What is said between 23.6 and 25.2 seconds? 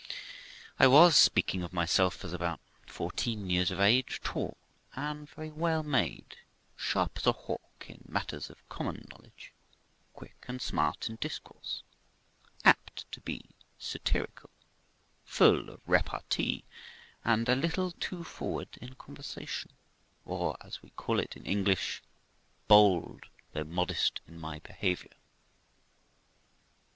perfectly modest in my behaviour.